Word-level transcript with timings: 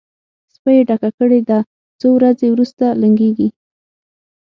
سپۍ 0.53 0.75
یې 0.77 0.85
ډکه 0.87 1.09
کړې 1.17 1.39
ده؛ 1.49 1.57
څو 1.99 2.07
ورځې 2.17 2.47
روسته 2.59 2.87
لنګېږي. 3.01 3.47